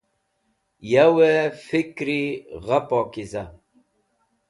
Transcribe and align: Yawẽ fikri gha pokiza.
Yawẽ 0.91 1.43
fikri 1.65 2.21
gha 2.65 2.77
pokiza. 2.89 3.43